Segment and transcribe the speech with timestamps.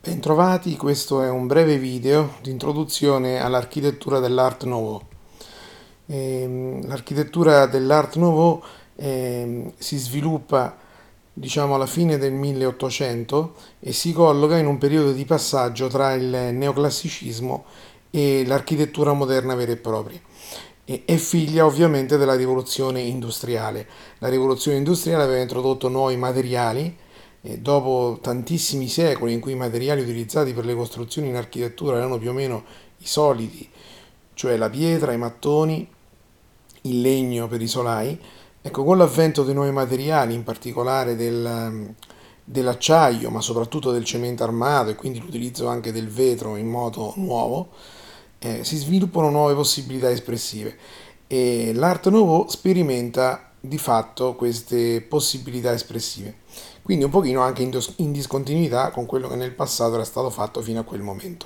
[0.00, 5.02] Bentrovati, questo è un breve video di introduzione all'architettura dell'Art Nouveau.
[6.06, 8.62] Ehm, l'architettura dell'Art Nouveau
[8.94, 10.76] eh, si sviluppa
[11.32, 16.28] diciamo alla fine del 1800 e si colloca in un periodo di passaggio tra il
[16.52, 17.64] neoclassicismo
[18.10, 20.20] e l'architettura moderna vera e propria.
[20.84, 23.86] È figlia ovviamente della rivoluzione industriale.
[24.18, 26.96] La rivoluzione industriale aveva introdotto nuovi materiali,
[27.56, 32.28] dopo tantissimi secoli in cui i materiali utilizzati per le costruzioni in architettura erano più
[32.28, 32.64] o meno
[32.98, 33.66] i soliti,
[34.34, 35.88] cioè la pietra, i mattoni,
[36.82, 38.18] il legno per i solai,
[38.60, 41.94] ecco, con l'avvento dei nuovi materiali, in particolare del,
[42.44, 47.70] dell'acciaio, ma soprattutto del cemento armato e quindi l'utilizzo anche del vetro in modo nuovo,
[48.40, 50.76] eh, si sviluppano nuove possibilità espressive.
[51.26, 56.36] E l'Art Nouveau sperimenta di fatto queste possibilità espressive
[56.88, 57.60] quindi un pochino anche
[57.96, 61.44] in discontinuità con quello che nel passato era stato fatto fino a quel momento.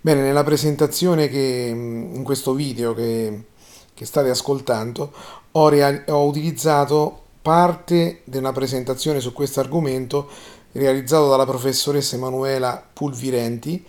[0.00, 3.48] Bene, nella presentazione che in questo video che,
[3.92, 5.12] che state ascoltando
[5.50, 10.26] ho, real, ho utilizzato parte di una presentazione su questo argomento
[10.72, 13.84] realizzato dalla professoressa Emanuela Pulvirenti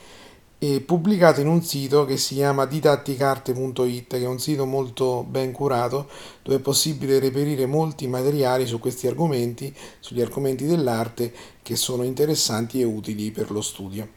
[0.86, 6.08] pubblicato in un sito che si chiama didatticarte.it, che è un sito molto ben curato
[6.42, 12.80] dove è possibile reperire molti materiali su questi argomenti, sugli argomenti dell'arte che sono interessanti
[12.80, 14.08] e utili per lo studio.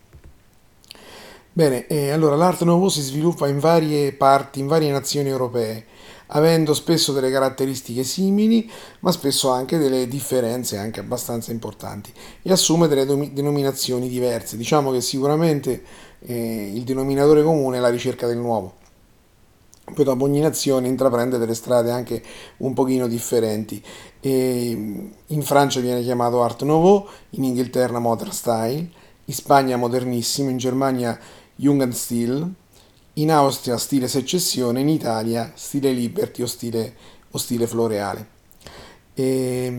[1.53, 5.87] Bene, eh, allora l'Art Nouveau si sviluppa in varie parti, in varie nazioni europee,
[6.27, 12.89] avendo spesso delle caratteristiche simili, ma spesso anche delle differenze anche abbastanza importanti e assume
[12.89, 14.59] delle denominazioni diverse.
[14.59, 15.83] Diciamo che sicuramente
[16.21, 18.85] eh, il denominatore comune è la ricerca del nuovo.
[19.95, 22.21] Poi dopo ogni nazione intraprende delle strade anche
[22.59, 23.81] un pochino differenti.
[24.21, 24.71] E
[25.27, 28.91] in Francia viene chiamato Art Nouveau, in Inghilterra Modern Style,
[29.25, 31.17] in Spagna Modernissimo, in Germania
[31.55, 32.53] Jugendstil,
[33.15, 36.95] in Austria stile secessione, in Italia stile liberty o stile,
[37.31, 38.29] o stile floreale.
[39.15, 39.73] E,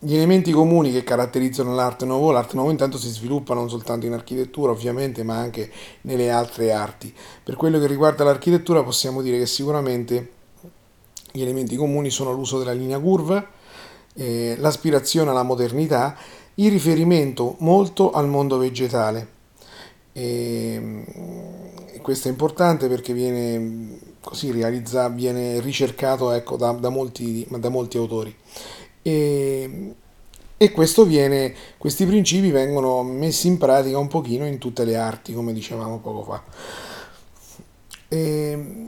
[0.00, 4.12] gli elementi comuni che caratterizzano l'arte nouveau, l'arte nouveau intanto si sviluppa non soltanto in
[4.12, 5.70] architettura ovviamente, ma anche
[6.02, 7.12] nelle altre arti.
[7.42, 10.32] Per quello che riguarda l'architettura possiamo dire che sicuramente
[11.32, 13.44] gli elementi comuni sono l'uso della linea curva,
[14.14, 16.16] eh, l'aspirazione alla modernità,
[16.54, 19.36] il riferimento molto al mondo vegetale.
[20.12, 21.04] E,
[22.02, 27.98] questo è importante perché viene così realizzato, viene ricercato ecco, da, da, molti, da molti
[27.98, 28.34] autori.
[29.08, 29.94] E,
[30.58, 30.72] e
[31.06, 35.98] viene, questi principi vengono messi in pratica un pochino in tutte le arti, come dicevamo
[35.98, 36.42] poco fa.
[38.08, 38.86] E,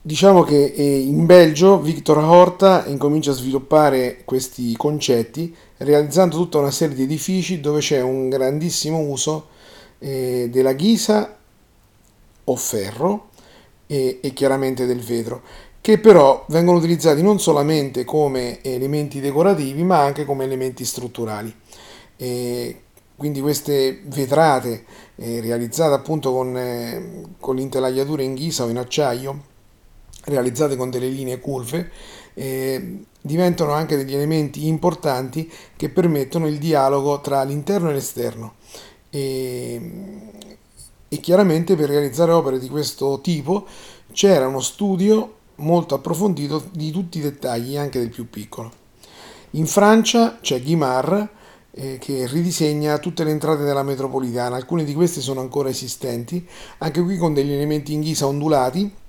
[0.00, 6.94] diciamo che in Belgio Victor Horta incomincia a sviluppare questi concetti realizzando tutta una serie
[6.94, 9.48] di edifici dove c'è un grandissimo uso
[9.98, 11.36] eh, della ghisa
[12.44, 13.28] o ferro
[13.86, 15.42] e, e chiaramente del vetro
[15.82, 21.52] che però vengono utilizzati non solamente come elementi decorativi ma anche come elementi strutturali.
[22.16, 22.82] E
[23.16, 24.84] quindi queste vetrate
[25.16, 29.42] eh, realizzate appunto con, eh, con l'intelaiatura in ghisa o in acciaio,
[30.24, 31.90] realizzate con delle linee curve,
[32.34, 38.54] eh, diventano anche degli elementi importanti che permettono il dialogo tra l'interno e l'esterno.
[39.10, 39.80] E,
[41.08, 43.66] e chiaramente per realizzare opere di questo tipo
[44.12, 48.70] c'era uno studio molto approfondito di tutti i dettagli, anche del più piccolo.
[49.52, 51.28] In Francia c'è Guimard
[51.72, 56.46] eh, che ridisegna tutte le entrate della metropolitana, alcune di queste sono ancora esistenti,
[56.78, 59.00] anche qui con degli elementi in ghisa ondulati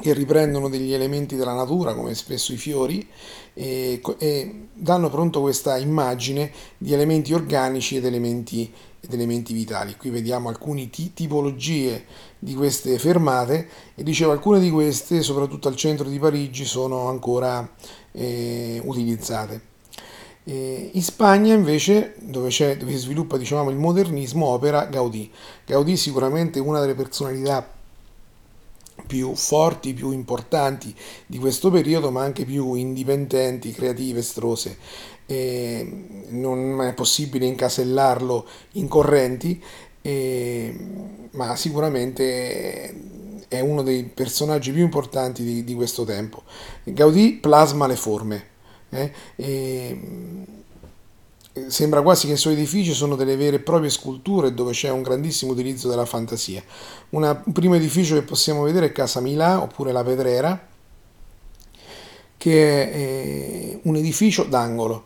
[0.00, 3.06] che riprendono degli elementi della natura, come spesso i fiori,
[3.52, 9.96] e, e danno pronto questa immagine di elementi organici ed elementi, ed elementi vitali.
[9.96, 12.04] Qui vediamo alcune t- tipologie
[12.38, 17.68] di queste fermate e dicevo alcune di queste, soprattutto al centro di Parigi, sono ancora
[18.12, 19.66] eh, utilizzate.
[20.50, 25.30] In Spagna invece, dove, dove si sviluppa diciamo, il modernismo, opera Gaudì.
[25.66, 27.70] Gaudì sicuramente una delle personalità
[29.08, 30.94] più forti, più importanti
[31.26, 34.76] di questo periodo, ma anche più indipendenti, creative, estrose.
[35.26, 39.60] E non è possibile incasellarlo in correnti,
[40.00, 40.76] e,
[41.32, 42.94] ma sicuramente
[43.48, 46.44] è uno dei personaggi più importanti di, di questo tempo.
[46.84, 48.44] Gaudì plasma le forme.
[48.90, 49.12] Eh?
[49.36, 50.00] E,
[51.66, 55.02] sembra quasi che i suoi edifici sono delle vere e proprie sculture dove c'è un
[55.02, 56.62] grandissimo utilizzo della fantasia.
[57.10, 60.66] Una, un primo edificio che possiamo vedere è Casa Milà oppure La Pedrera,
[62.36, 65.04] che è eh, un edificio d'angolo.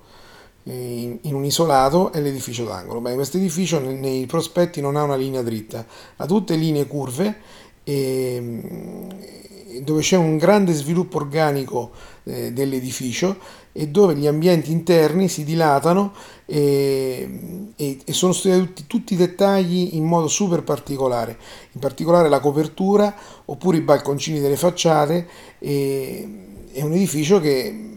[0.64, 3.00] in, in un isolato è l'edificio d'angolo.
[3.00, 5.84] Questo edificio nei prospetti non ha una linea dritta,
[6.16, 7.37] ha tutte linee curve
[7.84, 11.93] e, dove c'è un grande sviluppo organico
[12.25, 13.37] eh, dell'edificio
[13.72, 16.12] e dove gli ambienti interni si dilatano
[16.44, 21.38] e, e, e sono studiati tutti, tutti, i dettagli in modo super particolare,
[21.72, 23.14] in particolare la copertura
[23.46, 25.26] oppure i balconcini delle facciate.
[25.58, 26.28] E,
[26.72, 27.90] è un edificio che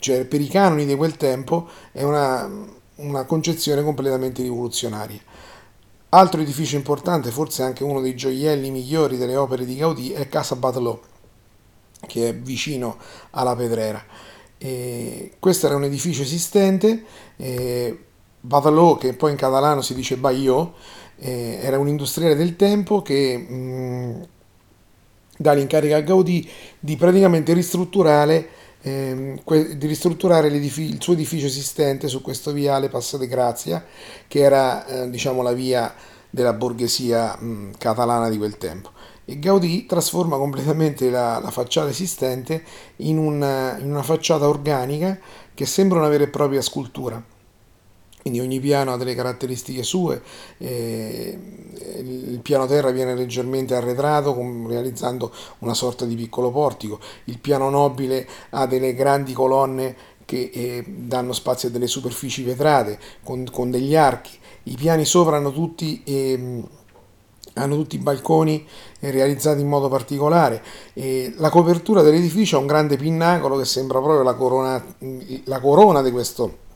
[0.00, 2.48] cioè, per i canoni di quel tempo è una,
[2.96, 5.20] una concezione completamente rivoluzionaria.
[6.12, 10.56] Altro edificio importante, forse anche uno dei gioielli migliori delle opere di Gaudì, è Casa
[10.56, 11.00] Batelot,
[12.06, 12.96] che è vicino
[13.30, 14.02] alla Pedrera.
[14.62, 17.02] E questo era un edificio esistente,
[18.42, 20.18] Batelot, che poi in catalano si dice
[21.16, 24.28] eh, era un industriale del tempo che mh,
[25.38, 26.46] dà l'incarico a Gaudì
[26.78, 28.48] di praticamente ristrutturare
[28.82, 29.40] ehm,
[29.76, 33.84] di ristrutturare il suo edificio esistente su questo viale Passo de Grazia,
[34.26, 35.94] che era eh, diciamo, la via
[36.28, 38.90] della borghesia mh, catalana di quel tempo.
[39.30, 42.64] E Gaudì trasforma completamente la, la facciata esistente
[42.96, 45.16] in una, in una facciata organica
[45.54, 47.22] che sembra una vera e propria scultura.
[48.22, 50.20] Quindi ogni piano ha delle caratteristiche sue,
[50.58, 51.38] eh,
[52.00, 54.36] il piano terra viene leggermente arretrato
[54.66, 60.84] realizzando una sorta di piccolo portico, il piano nobile ha delle grandi colonne che eh,
[60.84, 66.02] danno spazio a delle superfici vetrate con, con degli archi, i piani sopra hanno tutti...
[66.02, 66.78] Eh,
[67.54, 68.66] hanno tutti i balconi
[69.00, 70.62] eh, realizzati in modo particolare.
[70.92, 74.84] E la copertura dell'edificio ha un grande pinnacolo che sembra proprio la corona,
[75.44, 76.68] la corona di questo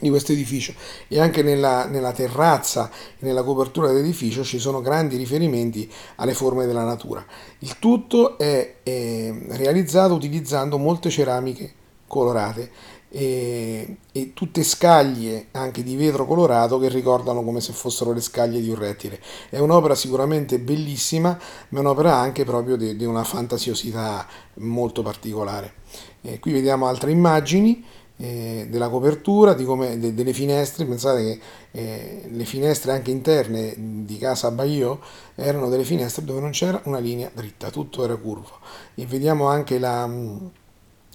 [0.00, 0.74] di questo edificio
[1.08, 2.88] e anche nella, nella terrazza
[3.18, 7.24] e nella copertura dell'edificio ci sono grandi riferimenti alle forme della natura.
[7.60, 11.72] Il tutto è, è realizzato utilizzando molte ceramiche
[12.06, 12.70] colorate
[13.10, 18.60] e, e, tutte scaglie anche di vetro colorato che ricordano come se fossero le scaglie
[18.60, 19.20] di un rettile.
[19.48, 21.38] È un'opera sicuramente bellissima,
[21.70, 25.74] ma è un'opera anche proprio di, di una fantasiosità molto particolare.
[26.20, 27.84] E qui vediamo altre immagini
[28.18, 31.40] eh, della copertura, come, de, delle finestre, pensate che
[31.70, 35.00] eh, le finestre anche interne di casa Baio
[35.34, 38.58] erano delle finestre dove non c'era una linea dritta, tutto era curvo.
[38.94, 40.10] E vediamo anche la,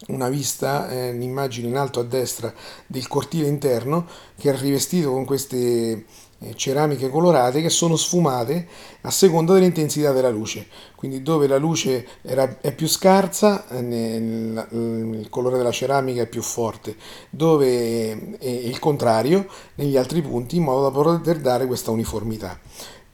[0.08, 2.54] una vista, eh, un'immagine in alto a destra
[2.88, 4.06] del cortile interno
[4.38, 6.06] che è rivestito con queste
[6.40, 8.68] eh, ceramiche colorate che sono sfumate
[9.02, 10.68] a seconda dell'intensità della luce.
[10.96, 16.42] Quindi dove la luce era, è più scarsa, eh, il colore della ceramica è più
[16.42, 16.96] forte,
[17.30, 22.60] dove è il contrario negli altri punti, in modo da poter dare questa uniformità.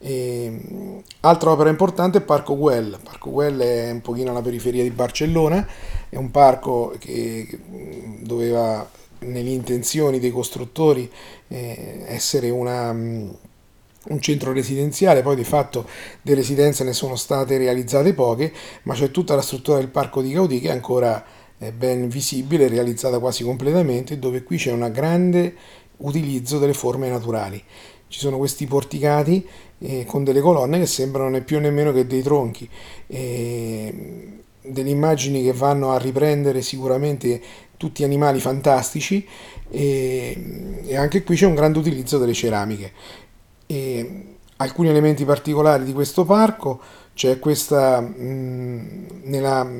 [0.02, 2.98] E, altra opera importante è Parco Güell.
[3.02, 5.66] Parco Güell è un pochino alla periferia di Barcellona,
[6.08, 7.46] è un parco che
[8.20, 8.88] doveva
[9.20, 11.10] nelle intenzioni dei costruttori
[11.48, 13.36] eh, essere una, um,
[14.08, 15.86] un centro residenziale, poi di fatto
[16.22, 18.52] di residenze ne sono state realizzate poche,
[18.84, 21.22] ma c'è tutta la struttura del parco di Gaudì che è ancora
[21.58, 25.54] eh, ben visibile, realizzata quasi completamente, dove qui c'è un grande
[25.98, 27.62] utilizzo delle forme naturali.
[28.10, 29.46] Ci sono questi porticati
[29.78, 32.68] eh, con delle colonne che sembrano né più nemmeno che dei tronchi.
[33.06, 37.40] Eh, delle immagini che vanno a riprendere sicuramente
[37.76, 39.24] tutti animali fantastici
[39.70, 42.92] e, e anche qui c'è un grande utilizzo delle ceramiche.
[43.66, 44.24] E
[44.56, 46.80] alcuni elementi particolari di questo parco
[47.14, 49.70] c'è questa, mh, nella,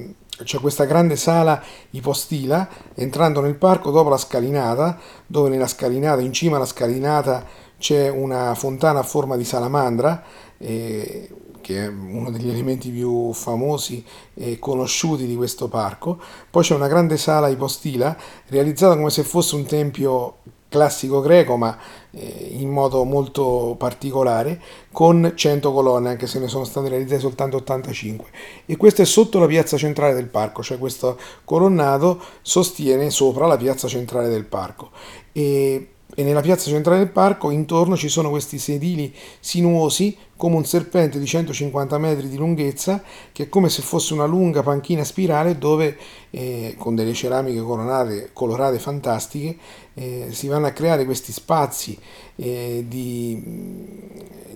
[0.44, 6.32] c'è questa grande sala ipostila entrando nel parco dopo la scalinata dove nella scalinata in
[6.32, 10.22] cima alla scalinata c'è una fontana a forma di salamandra
[10.58, 11.28] eh,
[11.62, 16.20] che è uno degli elementi più famosi e conosciuti di questo parco.
[16.50, 18.16] Poi c'è una grande sala ipostila
[18.48, 20.36] realizzata come se fosse un tempio
[20.68, 21.76] classico greco, ma
[22.10, 24.60] eh, in modo molto particolare,
[24.92, 28.28] con 100 colonne, anche se ne sono state realizzate soltanto 85.
[28.66, 33.56] E questo è sotto la piazza centrale del parco, cioè questo colonnato sostiene sopra la
[33.56, 34.90] piazza centrale del parco.
[35.32, 40.64] E e nella piazza centrale del parco intorno ci sono questi sedili sinuosi come un
[40.64, 43.02] serpente di 150 metri di lunghezza
[43.32, 45.96] che è come se fosse una lunga panchina spirale dove
[46.30, 49.56] eh, con delle ceramiche colorate, colorate fantastiche
[49.94, 51.98] eh, si vanno a creare questi spazi
[52.36, 53.42] eh, di,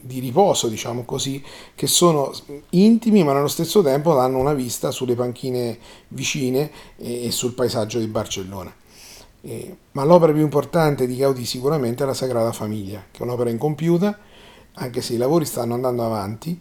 [0.00, 1.42] di, riposo diciamo così
[1.74, 2.32] che sono
[2.70, 8.06] intimi ma nello stesso tempo danno una vista sulle panchine vicine e sul paesaggio di
[8.06, 8.74] Barcellona.
[9.46, 13.50] Eh, ma l'opera più importante di Gaudì sicuramente è la Sagrada Famiglia, che è un'opera
[13.50, 14.18] incompiuta,
[14.76, 16.58] anche se i lavori stanno andando avanti.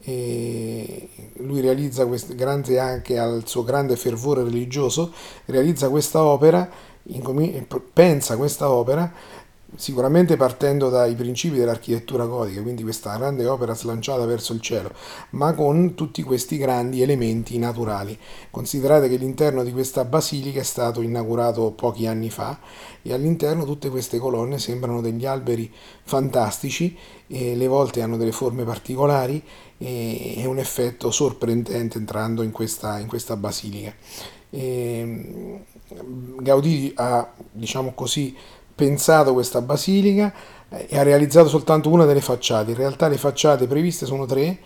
[0.00, 5.12] E lui realizza, quest- grazie anche al suo grande fervore religioso,
[5.46, 6.68] realizza questa opera
[7.04, 9.12] incomi- pensa questa opera
[9.76, 14.92] sicuramente partendo dai principi dell'architettura gotica, quindi questa grande opera slanciata verso il cielo,
[15.30, 18.16] ma con tutti questi grandi elementi naturali.
[18.50, 22.58] Considerate che l'interno di questa basilica è stato inaugurato pochi anni fa
[23.02, 25.70] e all'interno tutte queste colonne sembrano degli alberi
[26.04, 29.42] fantastici, le volte hanno delle forme particolari
[29.78, 33.92] e un effetto sorprendente entrando in questa, in questa basilica.
[34.50, 35.62] E
[36.38, 38.34] Gaudì ha, diciamo così,
[38.74, 40.32] pensato questa basilica
[40.68, 42.72] eh, e ha realizzato soltanto una delle facciate.
[42.72, 44.58] In realtà le facciate previste sono tre.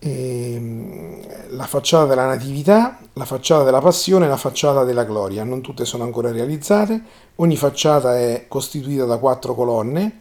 [0.00, 5.44] Ehm, la facciata della Natività, la facciata della Passione e la facciata della Gloria.
[5.44, 7.02] Non tutte sono ancora realizzate.
[7.36, 10.20] Ogni facciata è costituita da quattro colonne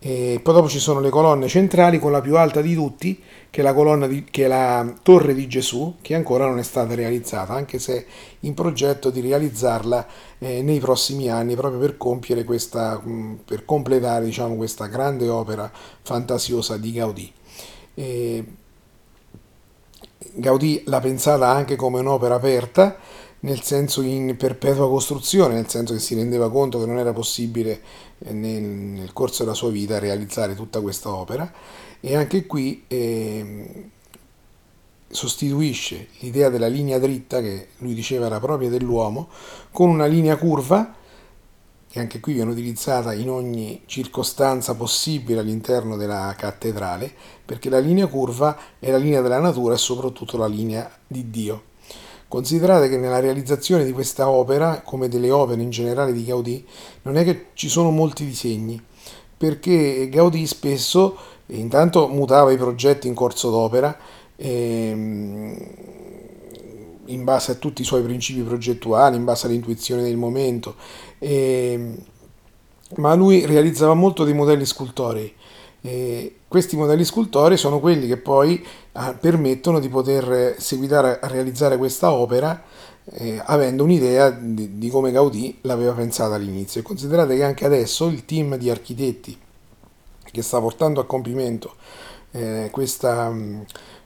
[0.00, 3.62] e poi dopo ci sono le colonne centrali con la più alta di tutti, che
[3.62, 7.80] è di, che è la Torre di Gesù, che ancora non è stata realizzata, anche
[7.80, 8.06] se
[8.40, 10.06] in progetto di realizzarla
[10.38, 13.02] eh, nei prossimi anni, proprio per compiere questa,
[13.44, 15.70] per completare diciamo, questa grande opera
[16.02, 17.32] fantasiosa di Gaudì.
[17.94, 18.44] E
[20.34, 22.96] Gaudì l'ha pensata anche come un'opera aperta,
[23.40, 27.80] nel senso in perpetua costruzione, nel senso che si rendeva conto che non era possibile
[28.18, 31.52] eh, nel, nel corso della sua vita realizzare tutta questa opera
[32.00, 33.90] e anche qui eh,
[35.08, 39.28] sostituisce l'idea della linea dritta che lui diceva era propria dell'uomo
[39.70, 40.94] con una linea curva
[41.90, 47.10] che anche qui viene utilizzata in ogni circostanza possibile all'interno della cattedrale
[47.44, 51.62] perché la linea curva è la linea della natura e soprattutto la linea di Dio.
[52.28, 56.62] Considerate che nella realizzazione di questa opera, come delle opere in generale di Gaudì,
[57.02, 58.78] non è che ci sono molti disegni,
[59.34, 61.16] perché Gaudì spesso
[61.46, 63.96] intanto mutava i progetti in corso d'opera
[64.36, 65.56] ehm,
[67.06, 70.74] in base a tutti i suoi principi progettuali, in base all'intuizione del momento,
[71.18, 71.96] ehm,
[72.96, 75.34] ma lui realizzava molto dei modelli scultorei
[76.48, 82.12] questi modelli scultori sono quelli che poi eh, permettono di poter seguitare a realizzare questa
[82.12, 82.62] opera
[83.12, 86.80] eh, avendo un'idea di, di, come Gaudì l'aveva pensata all'inizio.
[86.80, 89.38] E considerate che anche adesso il team di architetti
[90.30, 91.74] che sta portando a compimento
[92.32, 93.34] eh, questa,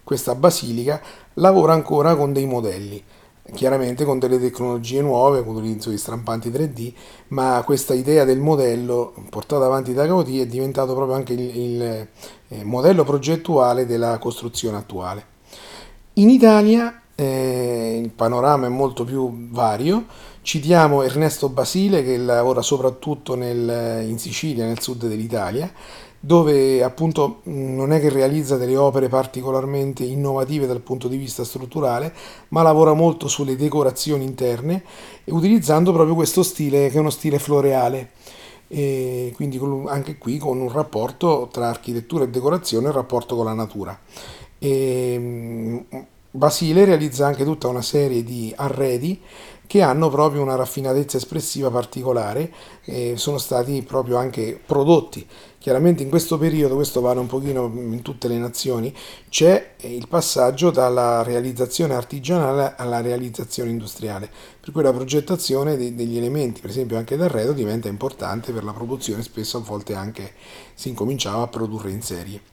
[0.05, 1.01] questa basilica
[1.35, 3.03] lavora ancora con dei modelli
[3.55, 6.93] chiaramente con delle tecnologie nuove, con l'utilizzo di stampanti 3D,
[7.29, 11.83] ma questa idea del modello portata avanti da Gaudì è diventato proprio anche il, il
[12.49, 15.25] eh, modello progettuale della costruzione attuale.
[16.15, 20.07] In Italia eh, il panorama è molto più vario,
[20.43, 25.71] citiamo Ernesto Basile che lavora soprattutto nel, in Sicilia, nel sud dell'Italia,
[26.25, 32.15] dove appunto non è che realizza delle opere particolarmente innovative dal punto di vista strutturale,
[32.51, 34.85] ma lavora molto sulle decorazioni interne,
[35.25, 38.11] utilizzando proprio questo stile che è uno stile floreale.
[38.69, 43.47] E quindi anche qui con un rapporto tra architettura e decorazione e il rapporto con
[43.47, 43.99] la natura.
[44.59, 45.85] E
[46.31, 49.21] Basile realizza anche tutta una serie di arredi
[49.73, 52.53] che hanno proprio una raffinatezza espressiva particolare
[52.85, 55.27] e sono stati proprio anche prodotti.
[55.57, 58.95] Chiaramente in questo periodo, questo vale un pochino in tutte le nazioni,
[59.31, 64.29] c'è il passaggio dalla realizzazione artigianale alla realizzazione industriale,
[64.61, 69.23] per cui la progettazione degli elementi, per esempio anche d'arredo, diventa importante per la produzione,
[69.23, 70.35] spesso a volte anche
[70.75, 72.52] si incominciava a produrre in serie.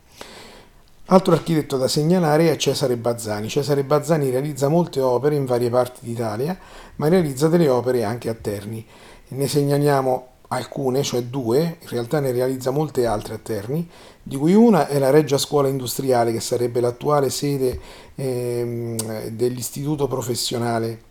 [1.12, 3.50] Altro architetto da segnalare è Cesare Bazzani.
[3.50, 6.56] Cesare Bazzani realizza molte opere in varie parti d'Italia,
[6.98, 8.86] ma realizza delle opere anche a Terni.
[9.30, 13.90] Ne segnaliamo alcune, cioè due, in realtà ne realizza molte altre a Terni,
[14.22, 17.80] di cui una è la Reggia Scuola Industriale, che sarebbe l'attuale sede
[18.14, 21.02] ehm, dell'Istituto Professionale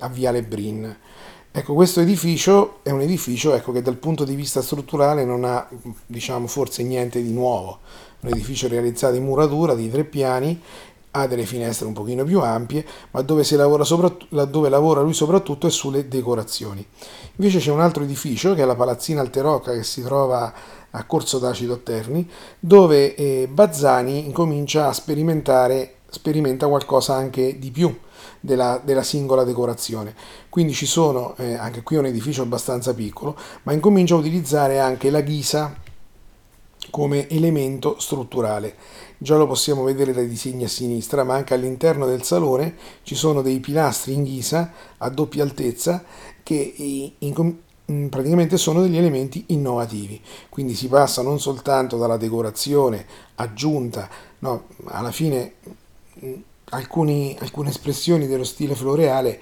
[0.00, 0.96] a Viale Brin.
[1.52, 5.68] Ecco, questo edificio è un edificio ecco, che dal punto di vista strutturale non ha,
[6.06, 7.80] diciamo, forse niente di nuovo
[8.20, 10.60] un edificio realizzato in muratura di tre piani,
[11.12, 13.84] ha delle finestre un pochino più ampie, ma dove, lavora,
[14.44, 16.86] dove lavora lui soprattutto è sulle decorazioni.
[17.36, 20.52] Invece c'è un altro edificio che è la Palazzina Alterocca che si trova
[20.90, 22.28] a Corso d'Acido Terni,
[22.60, 27.92] dove eh, Bazzani incomincia a sperimentare, sperimenta qualcosa anche di più.
[28.42, 30.14] Della, della, singola decorazione.
[30.48, 34.80] Quindi ci sono, eh, anche qui è un edificio abbastanza piccolo, ma incomincia a utilizzare
[34.80, 35.74] anche la ghisa
[36.90, 38.74] come elemento strutturale.
[39.18, 43.42] Già lo possiamo vedere dai disegni a sinistra, ma anche all'interno del salone ci sono
[43.42, 46.02] dei pilastri in ghisa a doppia altezza
[46.42, 46.74] che
[47.18, 47.54] in,
[47.84, 50.20] in, praticamente sono degli elementi innovativi.
[50.48, 53.06] Quindi si passa non soltanto dalla decorazione
[53.36, 54.08] aggiunta,
[54.40, 55.54] no, alla fine
[56.70, 59.40] alcuni, alcune espressioni dello stile floreale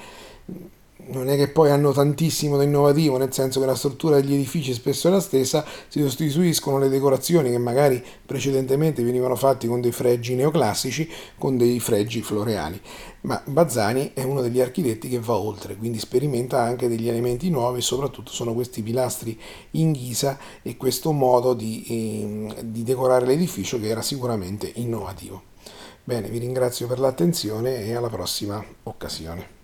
[1.08, 4.72] non è che poi hanno tantissimo di innovativo, nel senso che la struttura degli edifici
[4.74, 9.92] spesso è la stessa, si sostituiscono le decorazioni che magari precedentemente venivano fatte con dei
[9.92, 11.08] fregi neoclassici
[11.38, 12.80] con dei fregi floreali.
[13.22, 17.80] Ma Bazzani è uno degli architetti che va oltre, quindi sperimenta anche degli elementi nuovi,
[17.80, 19.38] soprattutto sono questi pilastri
[19.72, 25.56] in ghisa e questo modo di, eh, di decorare l'edificio che era sicuramente innovativo.
[26.08, 29.57] Bene, vi ringrazio per l'attenzione e alla prossima occasione.